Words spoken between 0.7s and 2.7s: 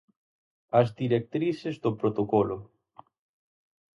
As directrices do protocolo.